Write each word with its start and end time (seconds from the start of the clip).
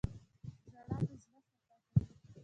•ژړا 0.63 0.83
د 0.97 1.09
زړه 1.23 1.39
صفا 1.49 1.75
کوي. 1.91 2.03